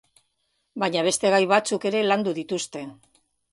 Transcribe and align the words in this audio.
Baina 0.83 1.03
beste 1.09 1.31
gai 1.35 1.43
batzuk 1.53 1.87
ere 1.91 2.03
landu 2.09 2.35
dituzte. 2.41 2.85